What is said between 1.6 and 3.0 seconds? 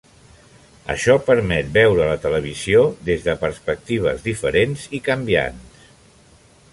veure la televisió